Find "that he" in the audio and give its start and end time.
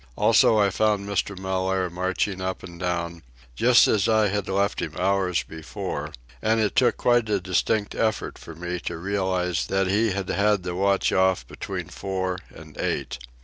9.67-10.09